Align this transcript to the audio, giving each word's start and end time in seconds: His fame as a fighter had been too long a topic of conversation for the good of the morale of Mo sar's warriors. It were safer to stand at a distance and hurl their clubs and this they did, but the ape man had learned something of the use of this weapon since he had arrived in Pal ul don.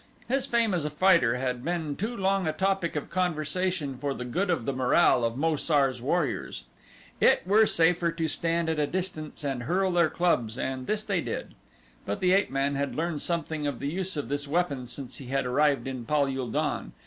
His 0.27 0.47
fame 0.47 0.73
as 0.73 0.83
a 0.83 0.89
fighter 0.89 1.35
had 1.35 1.63
been 1.63 1.95
too 1.95 2.17
long 2.17 2.47
a 2.47 2.53
topic 2.53 2.95
of 2.95 3.11
conversation 3.11 3.99
for 3.99 4.15
the 4.15 4.25
good 4.25 4.49
of 4.49 4.65
the 4.65 4.73
morale 4.73 5.23
of 5.23 5.37
Mo 5.37 5.55
sar's 5.55 6.01
warriors. 6.01 6.63
It 7.19 7.43
were 7.45 7.67
safer 7.67 8.11
to 8.11 8.27
stand 8.27 8.67
at 8.67 8.79
a 8.79 8.87
distance 8.87 9.43
and 9.43 9.61
hurl 9.61 9.91
their 9.91 10.09
clubs 10.09 10.57
and 10.57 10.87
this 10.87 11.03
they 11.03 11.21
did, 11.21 11.53
but 12.03 12.19
the 12.19 12.31
ape 12.31 12.49
man 12.49 12.73
had 12.73 12.95
learned 12.95 13.21
something 13.21 13.67
of 13.67 13.77
the 13.77 13.89
use 13.89 14.17
of 14.17 14.27
this 14.27 14.47
weapon 14.47 14.87
since 14.87 15.17
he 15.17 15.27
had 15.27 15.45
arrived 15.45 15.85
in 15.87 16.05
Pal 16.05 16.25
ul 16.25 16.47
don. 16.49 16.93